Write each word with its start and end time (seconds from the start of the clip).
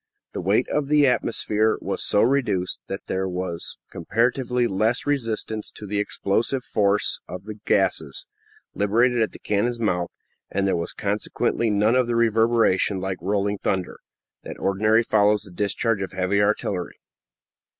The 0.31 0.41
weight 0.41 0.67
of 0.69 0.87
the 0.87 1.05
atmosphere 1.05 1.77
was 1.79 2.03
so 2.03 2.23
reduced 2.23 2.79
that 2.87 3.05
there 3.05 3.27
was 3.29 3.77
comparatively 3.91 4.65
little 4.65 4.95
resistance 5.05 5.69
to 5.73 5.85
the 5.85 5.99
explosive 5.99 6.63
force 6.63 7.21
of 7.27 7.43
the 7.43 7.59
gases, 7.67 8.25
liberated 8.73 9.21
at 9.21 9.31
the 9.31 9.37
cannon's 9.37 9.79
mouth, 9.79 10.09
and 10.49 10.65
there 10.67 10.75
was 10.75 10.91
consequently 10.91 11.69
none 11.69 11.93
of 11.93 12.07
the 12.07 12.15
reverberation, 12.15 12.99
like 12.99 13.19
rolling 13.21 13.59
thunder, 13.59 13.99
that 14.41 14.57
ordinarily 14.57 15.03
follows 15.03 15.43
the 15.43 15.51
discharge 15.51 16.01
of 16.01 16.13
heavy 16.13 16.41
artillery. 16.41 16.97